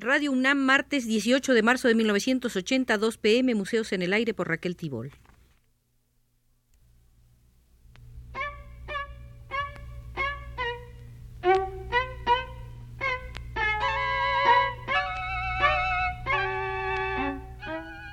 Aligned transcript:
Radio 0.00 0.30
UNAM, 0.30 0.58
martes 0.58 1.08
18 1.08 1.54
de 1.54 1.62
marzo 1.62 1.88
de 1.88 1.96
1980, 1.96 2.98
2 2.98 3.18
pm, 3.18 3.54
Museos 3.56 3.92
en 3.92 4.02
el 4.02 4.12
Aire 4.12 4.32
por 4.32 4.46
Raquel 4.46 4.76
Tibol. 4.76 5.10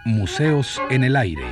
Museos 0.06 0.82
en 0.90 1.04
el 1.04 1.16
Aire. 1.16 1.46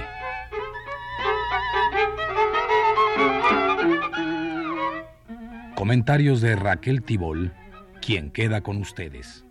Comentarios 5.75 6.41
de 6.41 6.55
Raquel 6.55 7.03
Tibol, 7.03 7.53
quien 8.01 8.31
queda 8.31 8.61
con 8.61 8.77
ustedes. 8.77 9.45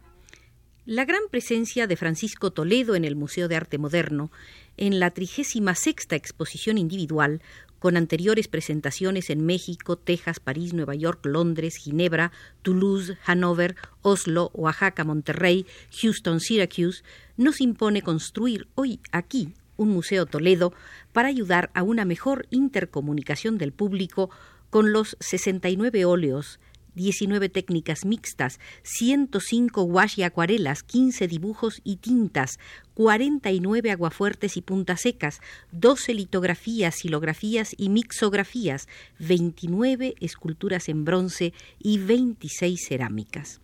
La 0.85 1.05
gran 1.05 1.23
presencia 1.31 1.87
de 1.87 1.95
Francisco 1.95 2.51
Toledo 2.51 2.97
en 2.97 3.05
el 3.05 3.15
Museo 3.15 3.47
de 3.47 3.55
Arte 3.55 3.79
Moderno, 3.79 4.33
en 4.77 4.99
la 4.99 5.13
trigésima 5.13 5.77
sexta 5.77 6.17
exposición 6.17 6.77
individual, 6.77 7.41
con 7.79 7.97
anteriores 7.97 8.49
presentaciones 8.49 9.31
en 9.31 9.47
México, 9.47 9.95
Texas, 9.95 10.41
París, 10.41 10.75
Nueva 10.75 10.97
York, 10.97 11.25
Londres, 11.25 11.77
Ginebra, 11.77 12.33
Toulouse, 12.63 13.17
Hanover, 13.25 13.77
Oslo, 14.01 14.51
Oaxaca, 14.55 15.05
Monterrey, 15.05 15.67
Houston, 16.01 16.41
Syracuse, 16.41 17.05
nos 17.37 17.61
impone 17.61 18.03
construir 18.03 18.67
hoy 18.75 18.99
aquí 19.13 19.55
un 19.77 19.91
Museo 19.91 20.27
Toledo 20.27 20.73
para 21.13 21.29
ayudar 21.29 21.71
a 21.75 21.85
una 21.85 22.05
mejor 22.05 22.49
intercomunicación 22.51 23.57
del 23.57 23.71
público 23.71 24.31
con 24.71 24.93
los 24.93 25.17
69 25.21 26.07
óleos 26.07 26.59
19 26.95 27.49
técnicas 27.49 28.05
mixtas, 28.05 28.61
105 28.83 29.83
wash 29.83 30.19
y 30.19 30.23
acuarelas, 30.23 30.83
15 30.83 31.29
dibujos 31.29 31.81
y 31.85 31.97
tintas, 31.97 32.59
49 32.95 33.91
aguafuertes 33.91 34.57
y 34.57 34.63
puntas 34.63 35.03
secas, 35.03 35.41
12 35.73 36.15
litografías, 36.15 36.97
silografías 36.97 37.75
y 37.77 37.89
mixografías, 37.89 38.89
29 39.19 40.15
esculturas 40.21 40.89
en 40.89 41.05
bronce 41.05 41.53
y 41.79 41.99
26 41.99 42.81
cerámicas. 42.87 43.61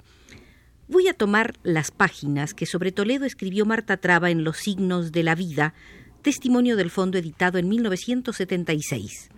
Voy 0.89 1.07
a 1.09 1.15
tomar 1.15 1.55
las 1.63 1.91
páginas 1.91 2.55
que 2.55 2.65
sobre 2.65 2.93
Toledo 2.93 3.27
escribió 3.27 3.67
Marta 3.67 3.99
Traba 3.99 4.31
en 4.31 4.43
Los 4.43 4.57
signos 4.57 5.13
de 5.13 5.23
la 5.23 5.35
vida, 5.35 5.75
testimonio 6.23 6.77
del 6.77 6.91
fondo 6.91 7.19
editado 7.19 7.59
en 7.59 7.69
1976. 7.69 9.29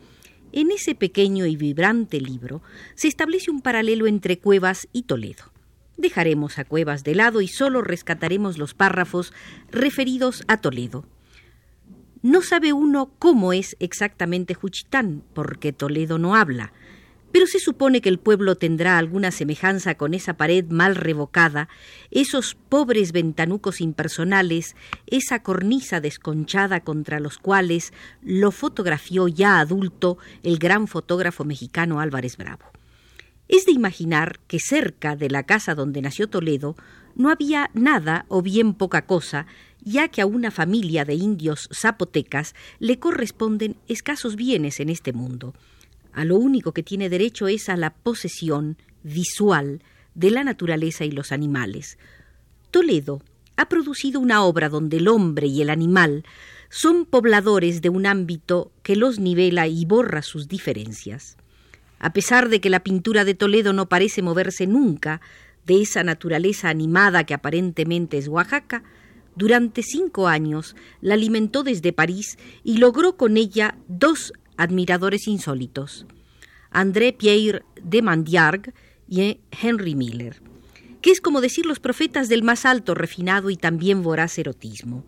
En 0.53 0.71
ese 0.71 0.95
pequeño 0.95 1.47
y 1.47 1.57
vibrante 1.57 2.21
libro 2.21 2.63
se 2.95 3.09
establece 3.09 3.51
un 3.51 3.61
paralelo 3.61 4.07
entre 4.07 4.39
Cuevas 4.39 4.89
y 4.93 5.03
Toledo. 5.03 5.45
Dejaremos 5.97 6.59
a 6.59 6.65
Cuevas 6.65 7.05
de 7.05 7.15
lado 7.15 7.41
y 7.41 7.49
solo 7.49 7.83
rescataremos 7.83 8.59
los 8.59 8.75
párrafos 8.75 9.33
referidos 9.71 10.45
a 10.49 10.57
Toledo. 10.57 11.05
No 12.23 12.43
sabe 12.43 12.73
uno 12.73 13.13
cómo 13.19 13.53
es 13.53 13.77
exactamente 13.81 14.55
Juchitán, 14.55 15.23
porque 15.35 15.73
Toledo 15.73 16.19
no 16.19 16.35
habla, 16.35 16.73
pero 17.33 17.47
se 17.47 17.59
supone 17.59 18.01
que 18.01 18.09
el 18.09 18.19
pueblo 18.19 18.57
tendrá 18.57 18.99
alguna 18.99 19.31
semejanza 19.31 19.95
con 19.95 20.15
esa 20.15 20.37
pared 20.37 20.65
mal 20.67 20.97
revocada, 20.97 21.69
esos 22.11 22.55
pobres 22.55 23.13
ventanucos 23.13 23.81
impersonales, 23.81 24.75
esa 25.07 25.43
cornisa 25.43 26.01
desconchada 26.01 26.81
contra 26.81 27.21
los 27.21 27.39
cuales 27.39 27.93
lo 28.23 28.51
fotografió 28.51 29.29
ya 29.29 29.61
adulto 29.61 30.19
el 30.43 30.59
gran 30.59 30.87
fotógrafo 30.87 31.45
mexicano 31.45 32.01
Álvarez 32.01 32.37
Bravo. 32.37 32.65
Es 33.49 33.67
de 33.67 33.73
imaginar 33.73 34.39
que 34.47 34.61
cerca 34.61 35.17
de 35.17 35.29
la 35.29 35.43
casa 35.45 35.75
donde 35.75 36.03
nació 36.03 36.29
Toledo 36.29 36.77
no 37.17 37.31
había 37.31 37.71
nada 37.75 38.25
o 38.29 38.43
bien 38.43 38.75
poca 38.75 39.07
cosa, 39.07 39.47
ya 39.83 40.09
que 40.09 40.21
a 40.21 40.27
una 40.27 40.51
familia 40.51 41.05
de 41.05 41.15
indios 41.15 41.69
zapotecas 41.73 42.55
le 42.79 42.99
corresponden 42.99 43.77
escasos 43.89 44.37
bienes 44.37 44.79
en 44.79 44.89
este 44.89 45.13
mundo 45.13 45.55
a 46.13 46.25
lo 46.25 46.37
único 46.37 46.73
que 46.73 46.83
tiene 46.83 47.09
derecho 47.09 47.49
es 47.49 47.69
a 47.69 47.77
la 47.77 47.91
posesión 47.91 48.77
visual 49.03 49.83
de 50.15 50.31
la 50.31 50.45
naturaleza 50.45 51.05
y 51.05 51.11
los 51.11 51.33
animales. 51.33 51.99
Toledo 52.71 53.23
ha 53.57 53.69
producido 53.69 54.21
una 54.21 54.43
obra 54.45 54.69
donde 54.69 54.99
el 54.99 55.09
hombre 55.09 55.47
y 55.47 55.63
el 55.63 55.71
animal 55.71 56.25
son 56.71 57.05
pobladores 57.05 57.83
de 57.83 57.89
un 57.89 58.07
ámbito 58.07 58.73
que 58.83 58.97
los 58.97 59.19
nivela 59.19 59.67
y 59.67 59.85
borra 59.85 60.23
sus 60.23 60.49
diferencias. 60.49 61.37
A 61.99 62.13
pesar 62.13 62.49
de 62.49 62.61
que 62.61 62.71
la 62.71 62.81
pintura 62.81 63.25
de 63.25 63.35
Toledo 63.35 63.73
no 63.73 63.89
parece 63.89 64.23
moverse 64.23 64.67
nunca 64.67 65.21
de 65.67 65.83
esa 65.83 66.03
naturaleza 66.03 66.69
animada 66.69 67.25
que 67.25 67.35
aparentemente 67.35 68.17
es 68.17 68.29
Oaxaca, 68.29 68.83
durante 69.37 69.83
cinco 69.83 70.29
años 70.29 70.75
la 71.01 71.15
alimentó 71.15 71.63
desde 71.63 71.93
París 71.93 72.39
y 72.65 72.79
logró 72.79 73.17
con 73.17 73.37
ella 73.37 73.77
dos 73.89 74.33
admiradores 74.61 75.27
insólitos, 75.27 76.07
André 76.71 77.15
Pierre 77.15 77.63
de 77.83 78.03
Mandiargue 78.03 78.75
y 79.09 79.41
Henry 79.51 79.95
Miller, 79.95 80.43
que 81.01 81.11
es 81.11 81.23
como 81.23 81.41
decir 81.41 81.65
los 81.65 81.81
profetas 81.81 82.29
del 82.29 82.43
más 82.43 82.67
alto, 82.67 82.95
refinado 82.95 83.49
y 83.49 83.57
también 83.57 84.03
voraz 84.03 84.39
erotismo. 84.39 85.03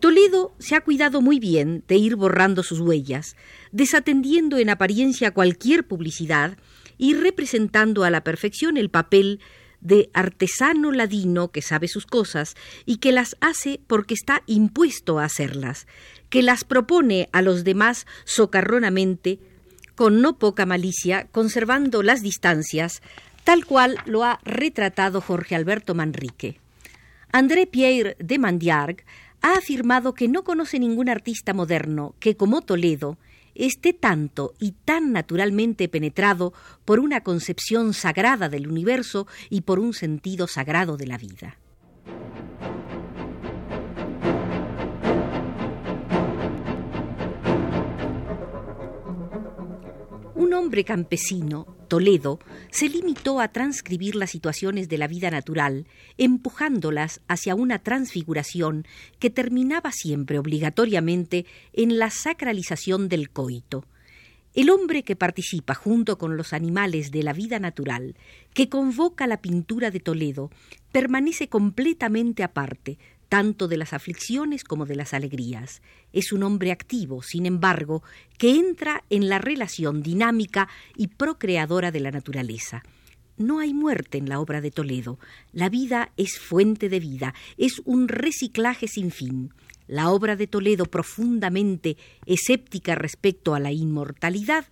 Toledo 0.00 0.54
se 0.58 0.76
ha 0.76 0.82
cuidado 0.82 1.22
muy 1.22 1.40
bien 1.40 1.82
de 1.88 1.96
ir 1.96 2.14
borrando 2.14 2.62
sus 2.62 2.80
huellas, 2.80 3.36
desatendiendo 3.72 4.58
en 4.58 4.68
apariencia 4.68 5.32
cualquier 5.32 5.86
publicidad 5.86 6.58
y 6.98 7.14
representando 7.14 8.04
a 8.04 8.10
la 8.10 8.22
perfección 8.22 8.76
el 8.76 8.90
papel 8.90 9.40
de 9.80 10.10
artesano 10.12 10.92
ladino 10.92 11.48
que 11.48 11.62
sabe 11.62 11.88
sus 11.88 12.06
cosas 12.06 12.56
y 12.84 12.96
que 12.96 13.12
las 13.12 13.36
hace 13.40 13.80
porque 13.86 14.14
está 14.14 14.42
impuesto 14.46 15.18
a 15.18 15.24
hacerlas, 15.24 15.86
que 16.30 16.42
las 16.42 16.64
propone 16.64 17.28
a 17.32 17.42
los 17.42 17.64
demás 17.64 18.06
socarronamente, 18.24 19.38
con 19.94 20.20
no 20.20 20.38
poca 20.38 20.66
malicia, 20.66 21.26
conservando 21.32 22.02
las 22.02 22.22
distancias, 22.22 23.02
tal 23.44 23.64
cual 23.64 23.98
lo 24.06 24.24
ha 24.24 24.40
retratado 24.44 25.20
Jorge 25.20 25.54
Alberto 25.54 25.94
Manrique. 25.94 26.60
André 27.32 27.66
Pierre 27.66 28.16
de 28.18 28.38
Mandiargue 28.38 29.04
ha 29.42 29.54
afirmado 29.54 30.14
que 30.14 30.28
no 30.28 30.44
conoce 30.44 30.78
ningún 30.78 31.08
artista 31.08 31.54
moderno 31.54 32.14
que, 32.20 32.36
como 32.36 32.62
Toledo, 32.62 33.18
esté 33.66 33.92
tanto 33.92 34.54
y 34.58 34.72
tan 34.72 35.12
naturalmente 35.12 35.88
penetrado 35.88 36.52
por 36.84 37.00
una 37.00 37.22
concepción 37.22 37.92
sagrada 37.92 38.48
del 38.48 38.68
universo 38.68 39.26
y 39.50 39.62
por 39.62 39.78
un 39.78 39.92
sentido 39.92 40.46
sagrado 40.46 40.96
de 40.96 41.06
la 41.06 41.18
vida. 41.18 41.58
Un 50.34 50.54
hombre 50.54 50.84
campesino, 50.84 51.77
Toledo, 51.88 52.38
se 52.70 52.88
limitó 52.88 53.40
a 53.40 53.48
transcribir 53.48 54.14
las 54.14 54.30
situaciones 54.30 54.88
de 54.88 54.98
la 54.98 55.08
vida 55.08 55.30
natural, 55.30 55.86
empujándolas 56.18 57.20
hacia 57.26 57.54
una 57.54 57.78
transfiguración 57.78 58.86
que 59.18 59.30
terminaba 59.30 59.90
siempre 59.90 60.38
obligatoriamente 60.38 61.46
en 61.72 61.98
la 61.98 62.10
sacralización 62.10 63.08
del 63.08 63.30
coito. 63.30 63.84
El 64.54 64.70
hombre 64.70 65.02
que 65.02 65.14
participa 65.14 65.74
junto 65.74 66.18
con 66.18 66.36
los 66.36 66.52
animales 66.52 67.10
de 67.10 67.22
la 67.22 67.32
vida 67.32 67.58
natural, 67.58 68.16
que 68.54 68.68
convoca 68.68 69.26
la 69.26 69.40
pintura 69.40 69.90
de 69.90 70.00
Toledo, 70.00 70.50
permanece 70.90 71.48
completamente 71.48 72.42
aparte, 72.42 72.98
tanto 73.28 73.68
de 73.68 73.76
las 73.76 73.92
aflicciones 73.92 74.64
como 74.64 74.86
de 74.86 74.96
las 74.96 75.14
alegrías. 75.14 75.82
Es 76.12 76.32
un 76.32 76.42
hombre 76.42 76.72
activo, 76.72 77.22
sin 77.22 77.46
embargo, 77.46 78.02
que 78.38 78.56
entra 78.56 79.04
en 79.10 79.28
la 79.28 79.38
relación 79.38 80.02
dinámica 80.02 80.68
y 80.96 81.08
procreadora 81.08 81.90
de 81.90 82.00
la 82.00 82.10
naturaleza. 82.10 82.82
No 83.36 83.60
hay 83.60 83.72
muerte 83.72 84.18
en 84.18 84.28
la 84.28 84.40
obra 84.40 84.60
de 84.60 84.70
Toledo. 84.70 85.18
La 85.52 85.68
vida 85.68 86.10
es 86.16 86.38
fuente 86.40 86.88
de 86.88 86.98
vida, 86.98 87.34
es 87.56 87.80
un 87.84 88.08
reciclaje 88.08 88.88
sin 88.88 89.12
fin. 89.12 89.52
La 89.86 90.10
obra 90.10 90.34
de 90.36 90.46
Toledo, 90.46 90.86
profundamente 90.86 91.96
escéptica 92.26 92.94
respecto 92.94 93.54
a 93.54 93.60
la 93.60 93.72
inmortalidad, 93.72 94.66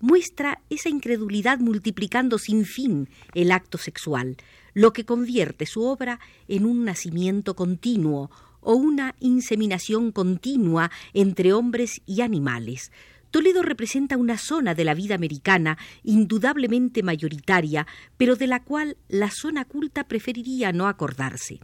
muestra 0.00 0.60
esa 0.68 0.88
incredulidad 0.88 1.58
multiplicando 1.58 2.38
sin 2.38 2.64
fin 2.64 3.08
el 3.34 3.52
acto 3.52 3.78
sexual, 3.78 4.36
lo 4.78 4.92
que 4.92 5.04
convierte 5.04 5.66
su 5.66 5.82
obra 5.82 6.20
en 6.46 6.64
un 6.64 6.84
nacimiento 6.84 7.56
continuo 7.56 8.30
o 8.60 8.74
una 8.74 9.16
inseminación 9.18 10.12
continua 10.12 10.92
entre 11.14 11.52
hombres 11.52 12.00
y 12.06 12.20
animales. 12.20 12.92
Toledo 13.32 13.62
representa 13.62 14.16
una 14.16 14.38
zona 14.38 14.76
de 14.76 14.84
la 14.84 14.94
vida 14.94 15.16
americana 15.16 15.78
indudablemente 16.04 17.02
mayoritaria, 17.02 17.88
pero 18.16 18.36
de 18.36 18.46
la 18.46 18.62
cual 18.62 18.96
la 19.08 19.32
zona 19.32 19.64
culta 19.64 20.04
preferiría 20.04 20.70
no 20.70 20.86
acordarse. 20.86 21.58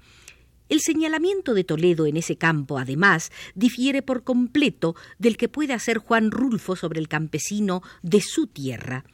El 0.68 0.80
señalamiento 0.80 1.54
de 1.54 1.62
Toledo 1.62 2.06
en 2.06 2.16
ese 2.16 2.36
campo, 2.36 2.80
además, 2.80 3.30
difiere 3.54 4.02
por 4.02 4.24
completo 4.24 4.96
del 5.20 5.36
que 5.36 5.48
puede 5.48 5.72
hacer 5.72 5.98
Juan 5.98 6.32
Rulfo 6.32 6.74
sobre 6.74 6.98
el 6.98 7.06
campesino 7.06 7.80
de 8.02 8.20
su 8.20 8.48
tierra. 8.48 9.04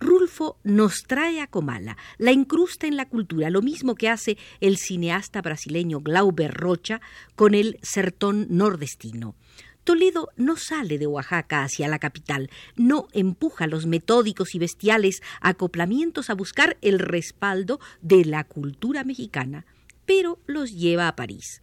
Rulfo 0.00 0.58
nos 0.64 1.04
trae 1.04 1.40
a 1.40 1.46
Comala, 1.46 1.96
la 2.18 2.32
incrusta 2.32 2.86
en 2.86 2.96
la 2.96 3.08
cultura, 3.08 3.50
lo 3.50 3.62
mismo 3.62 3.94
que 3.94 4.08
hace 4.08 4.36
el 4.60 4.76
cineasta 4.76 5.40
brasileño 5.40 6.00
Glauber 6.00 6.52
Rocha 6.52 7.00
con 7.36 7.54
el 7.54 7.78
Sertón 7.82 8.46
nordestino. 8.50 9.36
Toledo 9.84 10.30
no 10.36 10.56
sale 10.56 10.98
de 10.98 11.06
Oaxaca 11.06 11.62
hacia 11.62 11.88
la 11.88 11.98
capital, 11.98 12.50
no 12.74 13.06
empuja 13.12 13.66
los 13.66 13.86
metódicos 13.86 14.54
y 14.54 14.58
bestiales 14.58 15.22
acoplamientos 15.40 16.30
a 16.30 16.34
buscar 16.34 16.78
el 16.80 16.98
respaldo 16.98 17.78
de 18.00 18.24
la 18.24 18.44
cultura 18.44 19.04
mexicana, 19.04 19.66
pero 20.06 20.40
los 20.46 20.72
lleva 20.72 21.06
a 21.06 21.16
París. 21.16 21.60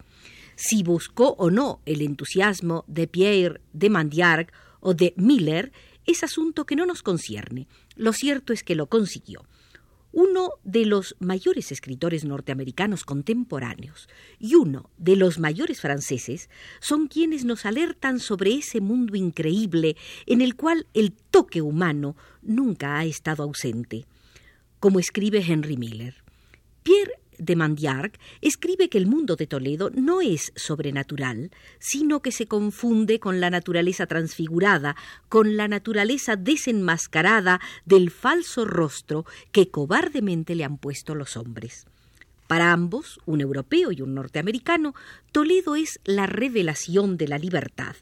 Si 0.55 0.83
buscó 0.83 1.29
o 1.39 1.49
no 1.49 1.81
el 1.85 2.01
entusiasmo 2.01 2.85
de 2.87 3.07
Pierre 3.07 3.61
de 3.73 3.89
Mandiarc 3.89 4.53
o 4.79 4.93
de 4.93 5.15
Miller, 5.17 5.71
es 6.05 6.23
asunto 6.23 6.65
que 6.65 6.75
no 6.75 6.85
nos 6.85 7.01
concierne. 7.01 7.67
Lo 8.01 8.13
cierto 8.13 8.51
es 8.51 8.63
que 8.63 8.73
lo 8.73 8.87
consiguió. 8.87 9.45
Uno 10.11 10.53
de 10.63 10.87
los 10.87 11.15
mayores 11.19 11.71
escritores 11.71 12.25
norteamericanos 12.25 13.05
contemporáneos 13.05 14.09
y 14.39 14.55
uno 14.55 14.89
de 14.97 15.15
los 15.15 15.37
mayores 15.37 15.81
franceses 15.81 16.49
son 16.79 17.05
quienes 17.05 17.45
nos 17.45 17.63
alertan 17.63 18.19
sobre 18.19 18.55
ese 18.55 18.81
mundo 18.81 19.15
increíble 19.15 19.97
en 20.25 20.41
el 20.41 20.55
cual 20.55 20.87
el 20.95 21.13
toque 21.13 21.61
humano 21.61 22.15
nunca 22.41 22.97
ha 22.97 23.05
estado 23.05 23.43
ausente. 23.43 24.07
Como 24.79 24.99
escribe 24.99 25.45
Henry 25.47 25.77
Miller, 25.77 26.23
Pierre 26.81 27.20
de 27.41 27.55
Mandiarc 27.55 28.19
escribe 28.39 28.87
que 28.87 28.99
el 28.99 29.07
mundo 29.07 29.35
de 29.35 29.47
Toledo 29.47 29.89
no 29.95 30.21
es 30.21 30.53
sobrenatural, 30.55 31.49
sino 31.79 32.21
que 32.21 32.31
se 32.31 32.45
confunde 32.45 33.19
con 33.19 33.41
la 33.41 33.49
naturaleza 33.49 34.05
transfigurada, 34.05 34.95
con 35.27 35.57
la 35.57 35.67
naturaleza 35.67 36.35
desenmascarada 36.35 37.59
del 37.83 38.11
falso 38.11 38.63
rostro 38.63 39.25
que 39.51 39.69
cobardemente 39.69 40.53
le 40.53 40.63
han 40.63 40.77
puesto 40.77 41.15
los 41.15 41.35
hombres. 41.35 41.87
Para 42.45 42.73
ambos, 42.73 43.19
un 43.25 43.41
europeo 43.41 43.91
y 43.91 44.01
un 44.01 44.13
norteamericano, 44.13 44.93
Toledo 45.31 45.75
es 45.75 45.99
la 46.03 46.27
revelación 46.27 47.17
de 47.17 47.27
la 47.27 47.39
libertad. 47.39 47.95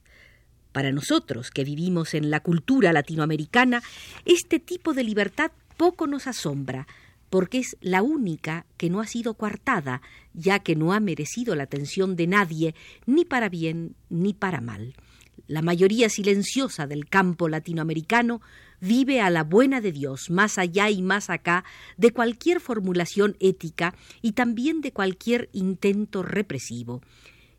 Para 0.73 0.91
nosotros, 0.91 1.49
que 1.49 1.63
vivimos 1.63 2.13
en 2.13 2.29
la 2.29 2.41
cultura 2.41 2.91
latinoamericana, 2.91 3.81
este 4.25 4.59
tipo 4.59 4.93
de 4.93 5.03
libertad 5.03 5.51
poco 5.77 6.07
nos 6.07 6.27
asombra, 6.27 6.87
porque 7.29 7.59
es 7.59 7.77
la 7.81 8.01
única 8.01 8.65
que 8.77 8.89
no 8.89 9.01
ha 9.01 9.07
sido 9.07 9.35
coartada, 9.35 10.01
ya 10.33 10.59
que 10.59 10.75
no 10.75 10.93
ha 10.93 10.99
merecido 10.99 11.55
la 11.55 11.63
atención 11.63 12.15
de 12.15 12.27
nadie, 12.27 12.75
ni 13.05 13.25
para 13.25 13.49
bien 13.49 13.95
ni 14.09 14.33
para 14.33 14.61
mal. 14.61 14.95
La 15.47 15.61
mayoría 15.61 16.09
silenciosa 16.09 16.85
del 16.85 17.07
campo 17.07 17.49
latinoamericano 17.49 18.41
vive 18.81 19.21
a 19.21 19.29
la 19.29 19.43
buena 19.43 19.81
de 19.81 19.91
Dios, 19.91 20.29
más 20.29 20.57
allá 20.57 20.89
y 20.89 21.01
más 21.01 21.29
acá 21.29 21.63
de 21.97 22.11
cualquier 22.11 22.59
formulación 22.59 23.35
ética 23.39 23.95
y 24.21 24.33
también 24.33 24.81
de 24.81 24.91
cualquier 24.91 25.49
intento 25.53 26.23
represivo. 26.23 27.01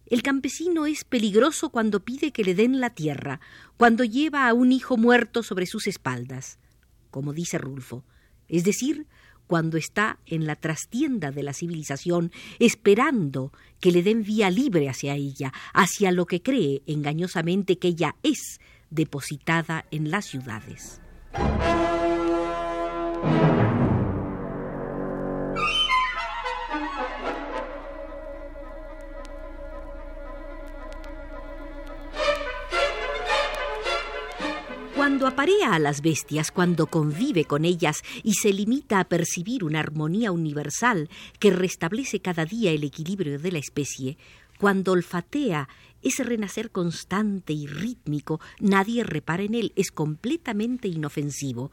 El 0.06 0.22
campesino 0.22 0.86
es 0.86 1.04
peligroso 1.04 1.70
cuando 1.70 2.04
pide 2.04 2.32
que 2.32 2.42
le 2.42 2.54
den 2.54 2.80
la 2.80 2.90
tierra, 2.90 3.40
cuando 3.76 4.04
lleva 4.04 4.48
a 4.48 4.54
un 4.54 4.72
hijo 4.72 4.96
muerto 4.96 5.42
sobre 5.42 5.66
sus 5.66 5.86
espaldas, 5.86 6.58
como 7.10 7.32
dice 7.32 7.58
Rulfo, 7.58 8.04
es 8.48 8.64
decir, 8.64 9.06
cuando 9.50 9.78
está 9.78 10.20
en 10.26 10.46
la 10.46 10.54
trastienda 10.54 11.32
de 11.32 11.42
la 11.42 11.52
civilización, 11.52 12.30
esperando 12.60 13.52
que 13.80 13.90
le 13.90 14.04
den 14.04 14.22
vía 14.22 14.48
libre 14.48 14.88
hacia 14.88 15.16
ella, 15.16 15.52
hacia 15.74 16.12
lo 16.12 16.24
que 16.24 16.40
cree 16.40 16.82
engañosamente 16.86 17.76
que 17.76 17.88
ella 17.88 18.14
es, 18.22 18.60
depositada 18.90 19.86
en 19.90 20.12
las 20.12 20.26
ciudades. 20.26 21.00
Cuando 35.00 35.26
aparea 35.26 35.72
a 35.72 35.78
las 35.78 36.02
bestias, 36.02 36.50
cuando 36.50 36.86
convive 36.88 37.46
con 37.46 37.64
ellas 37.64 38.02
y 38.22 38.34
se 38.34 38.52
limita 38.52 39.00
a 39.00 39.08
percibir 39.08 39.64
una 39.64 39.80
armonía 39.80 40.30
universal 40.30 41.08
que 41.38 41.50
restablece 41.50 42.20
cada 42.20 42.44
día 42.44 42.70
el 42.72 42.84
equilibrio 42.84 43.38
de 43.38 43.50
la 43.50 43.58
especie, 43.58 44.18
cuando 44.58 44.92
olfatea 44.92 45.70
ese 46.02 46.22
renacer 46.22 46.70
constante 46.70 47.54
y 47.54 47.66
rítmico, 47.66 48.40
nadie 48.58 49.02
repara 49.02 49.42
en 49.42 49.54
él, 49.54 49.72
es 49.74 49.90
completamente 49.90 50.88
inofensivo. 50.88 51.72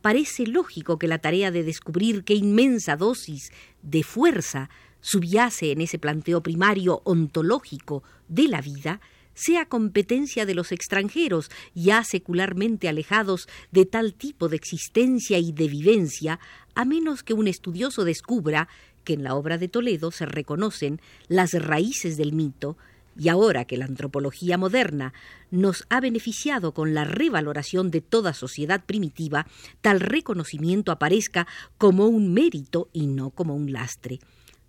Parece 0.00 0.46
lógico 0.46 0.96
que 0.96 1.08
la 1.08 1.18
tarea 1.18 1.50
de 1.50 1.64
descubrir 1.64 2.22
qué 2.22 2.34
inmensa 2.34 2.94
dosis 2.94 3.50
de 3.82 4.04
fuerza 4.04 4.70
subyace 5.00 5.72
en 5.72 5.80
ese 5.80 5.98
planteo 5.98 6.40
primario 6.40 7.02
ontológico 7.02 8.04
de 8.28 8.46
la 8.46 8.60
vida, 8.60 9.00
sea 9.40 9.64
competencia 9.64 10.44
de 10.44 10.54
los 10.54 10.70
extranjeros, 10.70 11.50
ya 11.74 12.04
secularmente 12.04 12.88
alejados 12.88 13.48
de 13.70 13.86
tal 13.86 14.14
tipo 14.14 14.48
de 14.48 14.56
existencia 14.56 15.38
y 15.38 15.52
de 15.52 15.66
vivencia, 15.66 16.40
a 16.74 16.84
menos 16.84 17.22
que 17.22 17.32
un 17.32 17.48
estudioso 17.48 18.04
descubra 18.04 18.68
que 19.02 19.14
en 19.14 19.24
la 19.24 19.34
obra 19.34 19.56
de 19.56 19.68
Toledo 19.68 20.10
se 20.10 20.26
reconocen 20.26 21.00
las 21.28 21.54
raíces 21.54 22.18
del 22.18 22.32
mito, 22.32 22.76
y 23.18 23.28
ahora 23.28 23.64
que 23.64 23.76
la 23.76 23.86
antropología 23.86 24.56
moderna 24.56 25.12
nos 25.50 25.84
ha 25.88 26.00
beneficiado 26.00 26.72
con 26.72 26.94
la 26.94 27.04
revaloración 27.04 27.90
de 27.90 28.00
toda 28.02 28.34
sociedad 28.34 28.84
primitiva, 28.84 29.46
tal 29.80 30.00
reconocimiento 30.00 30.92
aparezca 30.92 31.46
como 31.76 32.06
un 32.06 32.32
mérito 32.32 32.88
y 32.92 33.06
no 33.06 33.30
como 33.30 33.56
un 33.56 33.72
lastre. 33.72 34.20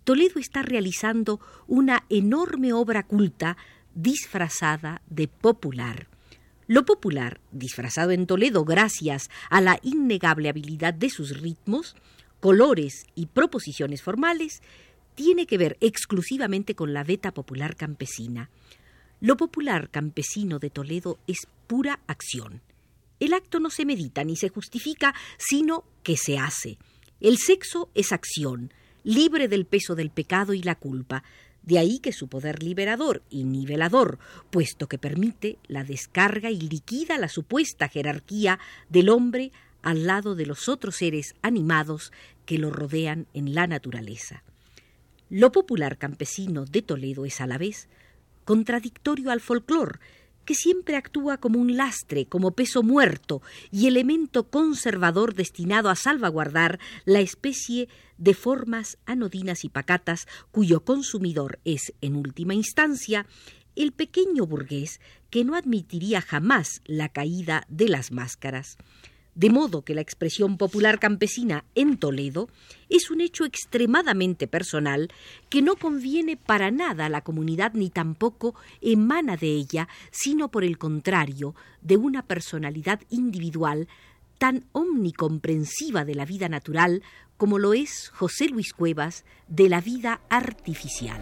Toledo 0.04 0.40
está 0.40 0.62
realizando 0.62 1.40
una 1.68 2.04
enorme 2.08 2.72
obra 2.72 3.04
culta 3.04 3.56
disfrazada 3.94 5.02
de 5.08 5.28
popular. 5.28 6.08
Lo 6.66 6.84
popular, 6.84 7.40
disfrazado 7.50 8.12
en 8.12 8.26
Toledo 8.26 8.64
gracias 8.64 9.30
a 9.50 9.60
la 9.60 9.78
innegable 9.82 10.48
habilidad 10.48 10.94
de 10.94 11.10
sus 11.10 11.40
ritmos, 11.40 11.96
colores 12.40 13.06
y 13.14 13.26
proposiciones 13.26 14.02
formales, 14.02 14.62
tiene 15.14 15.46
que 15.46 15.58
ver 15.58 15.76
exclusivamente 15.80 16.74
con 16.74 16.92
la 16.94 17.04
veta 17.04 17.32
popular 17.32 17.76
campesina. 17.76 18.50
Lo 19.20 19.36
popular 19.36 19.90
campesino 19.90 20.58
de 20.58 20.70
Toledo 20.70 21.18
es 21.26 21.46
pura 21.66 22.00
acción. 22.06 22.62
El 23.20 23.34
acto 23.34 23.60
no 23.60 23.70
se 23.70 23.84
medita 23.84 24.24
ni 24.24 24.36
se 24.36 24.48
justifica, 24.48 25.14
sino 25.38 25.84
que 26.02 26.16
se 26.16 26.38
hace. 26.38 26.78
El 27.20 27.38
sexo 27.38 27.88
es 27.94 28.10
acción, 28.10 28.72
libre 29.04 29.46
del 29.46 29.64
peso 29.64 29.94
del 29.94 30.10
pecado 30.10 30.54
y 30.54 30.62
la 30.62 30.74
culpa, 30.74 31.22
de 31.62 31.78
ahí 31.78 31.98
que 31.98 32.12
su 32.12 32.28
poder 32.28 32.62
liberador 32.62 33.22
y 33.30 33.44
nivelador, 33.44 34.18
puesto 34.50 34.88
que 34.88 34.98
permite 34.98 35.58
la 35.68 35.84
descarga 35.84 36.50
y 36.50 36.60
liquida 36.60 37.18
la 37.18 37.28
supuesta 37.28 37.88
jerarquía 37.88 38.58
del 38.88 39.08
hombre 39.08 39.52
al 39.82 40.06
lado 40.06 40.34
de 40.34 40.46
los 40.46 40.68
otros 40.68 40.96
seres 40.96 41.34
animados 41.42 42.12
que 42.46 42.58
lo 42.58 42.70
rodean 42.70 43.26
en 43.34 43.54
la 43.54 43.66
naturaleza. 43.66 44.42
Lo 45.28 45.52
popular 45.52 45.98
campesino 45.98 46.64
de 46.64 46.82
Toledo 46.82 47.24
es 47.24 47.40
a 47.40 47.46
la 47.46 47.58
vez 47.58 47.88
contradictorio 48.44 49.30
al 49.30 49.40
folclor, 49.40 50.00
que 50.44 50.54
siempre 50.54 50.96
actúa 50.96 51.38
como 51.38 51.58
un 51.58 51.76
lastre, 51.76 52.26
como 52.26 52.52
peso 52.52 52.82
muerto 52.82 53.42
y 53.70 53.86
elemento 53.86 54.50
conservador 54.50 55.34
destinado 55.34 55.90
a 55.90 55.96
salvaguardar 55.96 56.78
la 57.04 57.20
especie 57.20 57.88
de 58.18 58.34
formas 58.34 58.98
anodinas 59.06 59.64
y 59.64 59.68
pacatas 59.68 60.26
cuyo 60.50 60.84
consumidor 60.84 61.58
es, 61.64 61.92
en 62.00 62.16
última 62.16 62.54
instancia, 62.54 63.26
el 63.74 63.92
pequeño 63.92 64.46
burgués 64.46 65.00
que 65.30 65.44
no 65.44 65.54
admitiría 65.54 66.20
jamás 66.20 66.82
la 66.84 67.08
caída 67.08 67.64
de 67.68 67.88
las 67.88 68.12
máscaras 68.12 68.76
de 69.34 69.50
modo 69.50 69.82
que 69.82 69.94
la 69.94 70.00
expresión 70.00 70.58
popular 70.58 70.98
campesina 70.98 71.64
en 71.74 71.96
Toledo 71.96 72.48
es 72.88 73.10
un 73.10 73.20
hecho 73.20 73.44
extremadamente 73.44 74.46
personal 74.46 75.08
que 75.48 75.62
no 75.62 75.76
conviene 75.76 76.36
para 76.36 76.70
nada 76.70 77.06
a 77.06 77.08
la 77.08 77.22
comunidad 77.22 77.72
ni 77.74 77.90
tampoco 77.90 78.54
emana 78.80 79.36
de 79.36 79.48
ella, 79.48 79.88
sino 80.10 80.50
por 80.50 80.64
el 80.64 80.78
contrario, 80.78 81.54
de 81.80 81.96
una 81.96 82.26
personalidad 82.26 83.00
individual 83.10 83.88
tan 84.38 84.64
omnicomprensiva 84.72 86.04
de 86.04 86.14
la 86.14 86.24
vida 86.24 86.48
natural 86.48 87.02
como 87.36 87.58
lo 87.58 87.74
es 87.74 88.10
José 88.10 88.48
Luis 88.48 88.72
Cuevas 88.72 89.24
de 89.48 89.68
la 89.68 89.80
vida 89.80 90.20
artificial. 90.28 91.20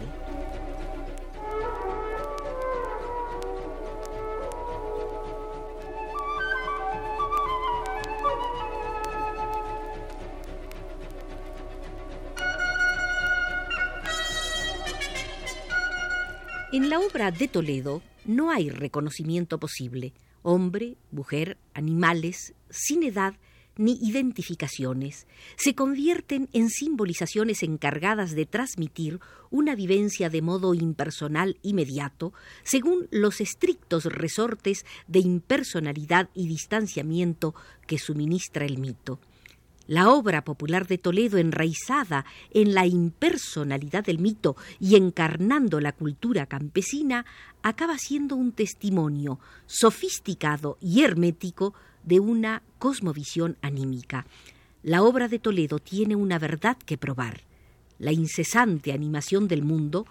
En 16.73 16.89
la 16.89 16.99
obra 17.01 17.31
de 17.31 17.49
Toledo 17.49 18.01
no 18.23 18.49
hay 18.49 18.69
reconocimiento 18.69 19.59
posible. 19.59 20.13
Hombre, 20.41 20.95
mujer, 21.11 21.57
animales, 21.73 22.53
sin 22.69 23.03
edad 23.03 23.33
ni 23.75 23.97
identificaciones, 24.01 25.27
se 25.57 25.75
convierten 25.75 26.47
en 26.53 26.69
simbolizaciones 26.69 27.63
encargadas 27.63 28.35
de 28.35 28.45
transmitir 28.45 29.19
una 29.49 29.75
vivencia 29.75 30.29
de 30.29 30.41
modo 30.41 30.73
impersonal 30.73 31.57
inmediato, 31.61 32.31
según 32.63 33.09
los 33.11 33.41
estrictos 33.41 34.05
resortes 34.05 34.85
de 35.07 35.19
impersonalidad 35.19 36.29
y 36.33 36.47
distanciamiento 36.47 37.53
que 37.85 37.97
suministra 37.97 38.65
el 38.65 38.77
mito. 38.77 39.19
La 39.87 40.09
obra 40.09 40.43
popular 40.43 40.87
de 40.87 40.97
Toledo, 40.97 41.37
enraizada 41.37 42.25
en 42.53 42.73
la 42.73 42.85
impersonalidad 42.85 44.05
del 44.05 44.19
mito 44.19 44.55
y 44.79 44.95
encarnando 44.95 45.79
la 45.79 45.91
cultura 45.91 46.45
campesina, 46.45 47.25
acaba 47.63 47.97
siendo 47.97 48.35
un 48.35 48.51
testimonio 48.51 49.39
sofisticado 49.65 50.77
y 50.81 51.03
hermético 51.03 51.73
de 52.03 52.19
una 52.19 52.61
cosmovisión 52.79 53.57
anímica. 53.61 54.25
La 54.83 55.03
obra 55.03 55.27
de 55.27 55.39
Toledo 55.39 55.79
tiene 55.79 56.15
una 56.15 56.39
verdad 56.39 56.77
que 56.77 56.97
probar, 56.97 57.41
la 57.99 58.11
incesante 58.11 58.93
animación 58.93 59.47
del 59.47 59.61
mundo, 59.61 60.05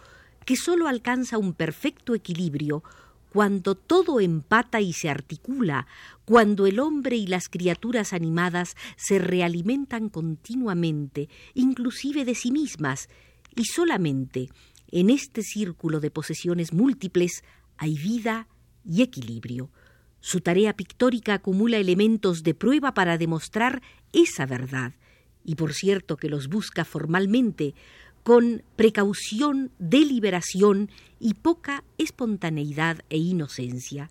que 0.44 0.56
sólo 0.56 0.88
alcanza 0.88 1.38
un 1.38 1.54
perfecto 1.54 2.14
equilibrio 2.14 2.82
cuando 3.30 3.76
todo 3.76 4.20
empata 4.20 4.80
y 4.80 4.92
se 4.92 5.08
articula, 5.08 5.86
cuando 6.24 6.66
el 6.66 6.80
hombre 6.80 7.16
y 7.16 7.26
las 7.26 7.48
criaturas 7.48 8.12
animadas 8.12 8.76
se 8.96 9.18
realimentan 9.18 10.08
continuamente, 10.08 11.28
inclusive 11.54 12.24
de 12.24 12.34
sí 12.34 12.50
mismas, 12.50 13.08
y 13.54 13.64
solamente 13.64 14.48
en 14.90 15.10
este 15.10 15.42
círculo 15.42 16.00
de 16.00 16.10
posesiones 16.10 16.72
múltiples 16.72 17.44
hay 17.76 17.96
vida 17.96 18.48
y 18.84 19.02
equilibrio. 19.02 19.70
Su 20.18 20.40
tarea 20.40 20.74
pictórica 20.74 21.34
acumula 21.34 21.78
elementos 21.78 22.42
de 22.42 22.54
prueba 22.54 22.94
para 22.94 23.16
demostrar 23.16 23.80
esa 24.12 24.44
verdad, 24.44 24.94
y 25.44 25.54
por 25.54 25.72
cierto 25.72 26.16
que 26.16 26.28
los 26.28 26.48
busca 26.48 26.84
formalmente, 26.84 27.74
con 28.22 28.62
precaución, 28.76 29.70
deliberación 29.78 30.90
y 31.18 31.34
poca 31.34 31.84
espontaneidad 31.98 32.98
e 33.10 33.18
inocencia. 33.18 34.10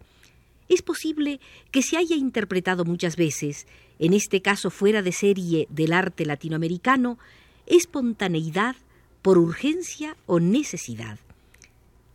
Es 0.67 0.81
posible 0.81 1.39
que 1.71 1.81
se 1.81 1.97
haya 1.97 2.15
interpretado 2.15 2.85
muchas 2.85 3.15
veces, 3.15 3.65
en 3.97 4.13
este 4.13 4.41
caso 4.41 4.69
fuera 4.69 5.01
de 5.01 5.11
serie 5.11 5.67
del 5.69 5.93
arte 5.93 6.25
latinoamericano, 6.25 7.17
espontaneidad 7.65 8.75
por 9.21 9.37
urgencia 9.37 10.15
o 10.25 10.39
necesidad. 10.39 11.19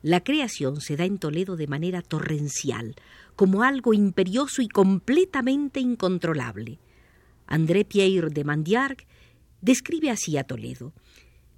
La 0.03 0.23
creación 0.23 0.81
se 0.81 0.97
da 0.97 1.05
en 1.05 1.19
Toledo 1.19 1.57
de 1.57 1.67
manera 1.67 2.03
torrencial, 2.03 2.95
como 3.37 3.63
algo 3.63 3.95
imperioso 3.95 4.63
y 4.63 4.69
completamente 4.69 5.81
incontrolable. 5.81 6.79
André 7.47 7.85
Pierre 7.85 8.31
de 8.31 8.45
Mandiarc 8.45 9.07
describe 9.61 10.11
así 10.11 10.37
a 10.37 10.45
Toledo. 10.45 10.93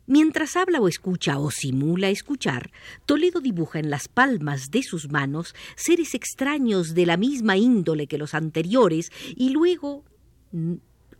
Mientras 0.07 0.57
habla 0.57 0.81
o 0.81 0.87
escucha 0.87 1.39
o 1.39 1.51
simula 1.51 2.11
escuchar, 2.11 2.71
Toledo 3.07 3.41
dibuja 3.41 3.81
en 3.81 3.91
las 3.91 4.07
palmas 4.07 4.71
de 4.71 4.85
sus 4.85 5.11
manos 5.11 5.55
seres 5.75 6.15
extraños 6.15 6.95
de 6.95 7.07
la 7.07 7.17
misma 7.17 7.57
índole 7.57 8.07
que 8.07 8.17
los 8.17 8.33
anteriores 8.33 9.11
y 9.35 9.51
luego, 9.51 10.05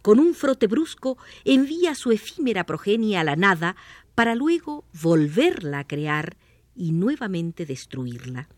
con 0.03 0.21
un 0.21 0.35
frote 0.35 0.69
brusco, 0.69 1.19
envía 1.45 1.97
su 1.97 2.13
efímera 2.13 2.65
progenie 2.65 3.17
a 3.19 3.25
la 3.25 3.35
nada 3.35 3.75
para 4.15 4.37
luego 4.37 4.85
volverla 5.03 5.81
a 5.81 5.87
crear 5.87 6.37
y 6.77 6.93
nuevamente 6.93 7.67
destruirla. 7.67 8.49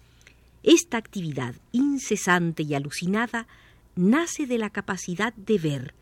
Esta 0.63 0.99
actividad 0.99 1.55
incesante 1.73 2.65
y 2.65 2.75
alucinada 2.75 3.47
nace 3.97 4.47
de 4.47 4.59
la 4.59 4.69
capacidad 4.69 5.33
de 5.35 5.59
ver, 5.59 5.95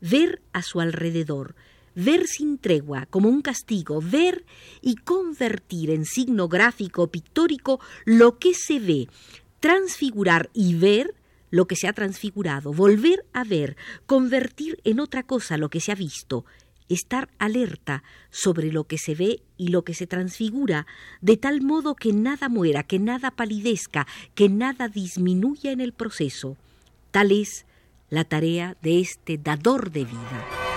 ver 0.00 0.40
a 0.54 0.62
su 0.62 0.80
alrededor, 0.80 1.54
ver 1.94 2.26
sin 2.26 2.58
tregua 2.58 3.06
como 3.06 3.28
un 3.28 3.42
castigo, 3.42 4.00
ver 4.00 4.44
y 4.80 4.96
convertir 4.96 5.90
en 5.90 6.04
signo 6.04 6.48
gráfico 6.48 7.08
pictórico 7.08 7.80
lo 8.04 8.38
que 8.38 8.54
se 8.54 8.80
ve, 8.80 9.08
transfigurar 9.60 10.50
y 10.52 10.74
ver 10.74 11.14
lo 11.50 11.66
que 11.66 11.76
se 11.76 11.86
ha 11.86 11.92
transfigurado, 11.92 12.72
volver 12.72 13.24
a 13.32 13.44
ver, 13.44 13.76
convertir 14.06 14.80
en 14.84 14.98
otra 14.98 15.22
cosa 15.22 15.56
lo 15.56 15.70
que 15.70 15.80
se 15.80 15.92
ha 15.92 15.94
visto, 15.94 16.44
estar 16.88 17.28
alerta 17.38 18.02
sobre 18.30 18.72
lo 18.72 18.84
que 18.84 18.98
se 18.98 19.14
ve 19.14 19.40
y 19.56 19.68
lo 19.68 19.84
que 19.84 19.94
se 19.94 20.06
transfigura, 20.06 20.86
de 21.20 21.36
tal 21.36 21.62
modo 21.62 21.94
que 21.94 22.12
nada 22.12 22.48
muera, 22.48 22.82
que 22.82 22.98
nada 22.98 23.30
palidezca, 23.30 24.06
que 24.34 24.48
nada 24.48 24.88
disminuya 24.88 25.70
en 25.70 25.80
el 25.80 25.92
proceso. 25.92 26.56
Tal 27.10 27.30
es 27.30 27.66
la 28.10 28.24
tarea 28.24 28.76
de 28.82 29.00
este 29.00 29.38
dador 29.38 29.92
de 29.92 30.04
vida. 30.04 30.73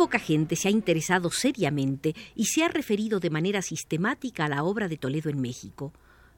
Poca 0.00 0.18
gente 0.18 0.56
se 0.56 0.68
ha 0.68 0.70
interesado 0.70 1.30
seriamente 1.30 2.14
y 2.34 2.46
se 2.46 2.64
ha 2.64 2.68
referido 2.68 3.20
de 3.20 3.28
manera 3.28 3.60
sistemática 3.60 4.46
a 4.46 4.48
la 4.48 4.64
obra 4.64 4.88
de 4.88 4.96
Toledo 4.96 5.28
en 5.28 5.42
México. 5.42 5.92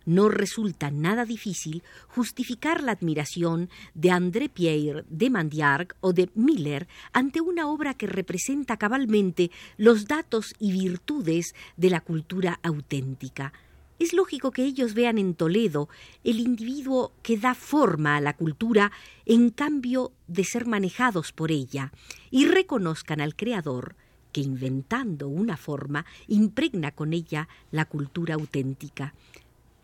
No 0.05 0.29
resulta 0.29 0.91
nada 0.91 1.25
difícil 1.25 1.85
justificar 2.09 2.83
la 2.83 2.91
admiración 2.91 3.71
de 3.95 4.11
André 4.11 4.49
Pierre 4.49 5.05
de 5.09 5.31
Mandiarc 5.31 5.95
o 6.01 6.13
de 6.13 6.29
Miller 6.35 6.89
ante 7.13 7.41
una 7.41 7.69
obra 7.69 7.95
que 7.95 8.09
representa 8.09 8.79
cabalmente 8.79 9.53
los 9.77 10.07
datos 10.09 10.57
y 10.59 10.73
virtudes 10.73 11.55
de 11.77 11.91
la 11.91 12.01
cultura 12.01 12.59
auténtica. 12.65 13.53
Es 14.03 14.13
lógico 14.13 14.51
que 14.51 14.65
ellos 14.65 14.95
vean 14.95 15.17
en 15.17 15.33
Toledo 15.33 15.89
el 16.25 16.41
individuo 16.41 17.13
que 17.23 17.39
da 17.39 17.55
forma 17.55 18.17
a 18.17 18.21
la 18.21 18.35
cultura 18.37 18.91
en 19.27 19.51
cambio 19.51 20.11
de 20.27 20.43
ser 20.43 20.67
manejados 20.67 21.31
por 21.31 21.53
ella, 21.53 21.93
y 22.29 22.47
reconozcan 22.47 23.21
al 23.21 23.37
Creador 23.37 23.95
que 24.33 24.41
inventando 24.41 25.29
una 25.29 25.57
forma 25.57 26.05
impregna 26.27 26.91
con 26.91 27.13
ella 27.13 27.49
la 27.71 27.85
cultura 27.85 28.35
auténtica. 28.35 29.15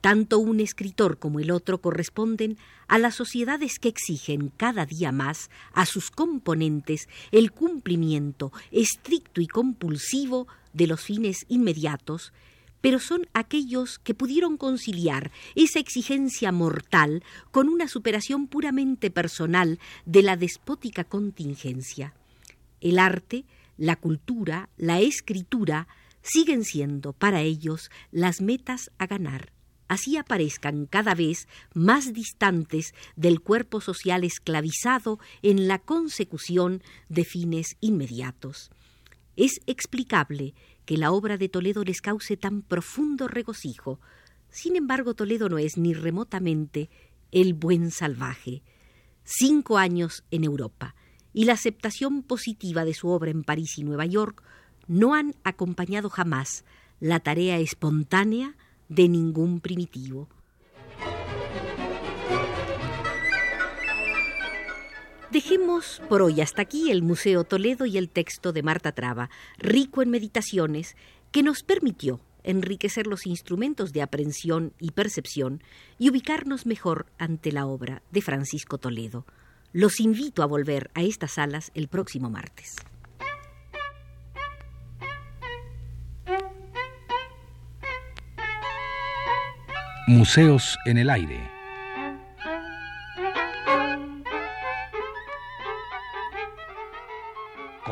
Tanto 0.00 0.40
un 0.40 0.58
escritor 0.58 1.20
como 1.20 1.38
el 1.38 1.52
otro 1.52 1.80
corresponden 1.80 2.58
a 2.88 2.98
las 2.98 3.14
sociedades 3.14 3.78
que 3.78 3.88
exigen 3.88 4.50
cada 4.56 4.84
día 4.84 5.12
más 5.12 5.48
a 5.72 5.86
sus 5.86 6.10
componentes 6.10 7.08
el 7.30 7.52
cumplimiento 7.52 8.50
estricto 8.72 9.40
y 9.40 9.46
compulsivo 9.46 10.48
de 10.72 10.88
los 10.88 11.02
fines 11.02 11.46
inmediatos 11.48 12.32
pero 12.80 13.00
son 13.00 13.28
aquellos 13.32 13.98
que 13.98 14.14
pudieron 14.14 14.56
conciliar 14.56 15.30
esa 15.54 15.78
exigencia 15.78 16.52
mortal 16.52 17.22
con 17.50 17.68
una 17.68 17.88
superación 17.88 18.46
puramente 18.46 19.10
personal 19.10 19.78
de 20.06 20.22
la 20.22 20.36
despótica 20.36 21.04
contingencia. 21.04 22.14
El 22.80 22.98
arte, 22.98 23.44
la 23.76 23.96
cultura, 23.96 24.68
la 24.76 25.00
escritura 25.00 25.88
siguen 26.22 26.64
siendo 26.64 27.12
para 27.12 27.42
ellos 27.42 27.90
las 28.10 28.40
metas 28.40 28.90
a 28.98 29.06
ganar, 29.06 29.52
así 29.88 30.16
aparezcan 30.16 30.86
cada 30.86 31.14
vez 31.14 31.48
más 31.74 32.12
distantes 32.12 32.94
del 33.16 33.40
cuerpo 33.40 33.80
social 33.80 34.24
esclavizado 34.24 35.18
en 35.42 35.68
la 35.68 35.78
consecución 35.78 36.82
de 37.08 37.24
fines 37.24 37.76
inmediatos. 37.80 38.70
Es 39.38 39.60
explicable 39.68 40.52
que 40.84 40.96
la 40.96 41.12
obra 41.12 41.36
de 41.36 41.48
Toledo 41.48 41.84
les 41.84 42.00
cause 42.00 42.36
tan 42.36 42.60
profundo 42.60 43.28
regocijo. 43.28 44.00
Sin 44.50 44.74
embargo, 44.74 45.14
Toledo 45.14 45.48
no 45.48 45.58
es 45.58 45.78
ni 45.78 45.94
remotamente 45.94 46.90
el 47.30 47.54
buen 47.54 47.92
salvaje. 47.92 48.64
Cinco 49.22 49.78
años 49.78 50.24
en 50.32 50.42
Europa 50.42 50.96
y 51.32 51.44
la 51.44 51.52
aceptación 51.52 52.24
positiva 52.24 52.84
de 52.84 52.94
su 52.94 53.10
obra 53.10 53.30
en 53.30 53.44
París 53.44 53.78
y 53.78 53.84
Nueva 53.84 54.06
York 54.06 54.42
no 54.88 55.14
han 55.14 55.36
acompañado 55.44 56.10
jamás 56.10 56.64
la 56.98 57.20
tarea 57.20 57.60
espontánea 57.60 58.56
de 58.88 59.08
ningún 59.08 59.60
primitivo. 59.60 60.28
Dejemos 65.30 66.00
por 66.08 66.22
hoy 66.22 66.40
hasta 66.40 66.62
aquí 66.62 66.90
el 66.90 67.02
Museo 67.02 67.44
Toledo 67.44 67.84
y 67.84 67.98
el 67.98 68.08
texto 68.08 68.52
de 68.52 68.62
Marta 68.62 68.92
Traba, 68.92 69.28
rico 69.58 70.00
en 70.00 70.08
meditaciones, 70.08 70.96
que 71.32 71.42
nos 71.42 71.62
permitió 71.62 72.20
enriquecer 72.44 73.06
los 73.06 73.26
instrumentos 73.26 73.92
de 73.92 74.00
aprehensión 74.00 74.72
y 74.80 74.92
percepción 74.92 75.62
y 75.98 76.08
ubicarnos 76.08 76.64
mejor 76.64 77.06
ante 77.18 77.52
la 77.52 77.66
obra 77.66 78.02
de 78.10 78.22
Francisco 78.22 78.78
Toledo. 78.78 79.26
Los 79.74 80.00
invito 80.00 80.42
a 80.42 80.46
volver 80.46 80.90
a 80.94 81.02
estas 81.02 81.32
salas 81.32 81.72
el 81.74 81.88
próximo 81.88 82.30
martes. 82.30 82.76
Museos 90.06 90.78
en 90.86 90.96
el 90.96 91.10
aire. 91.10 91.57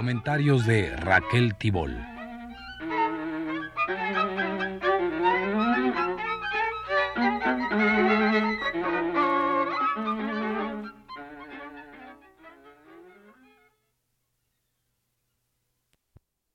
Comentarios 0.06 0.64
de 0.66 0.94
Raquel 0.94 1.56
Tibol. 1.56 2.15